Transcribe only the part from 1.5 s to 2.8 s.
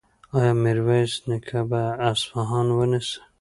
به اصفهان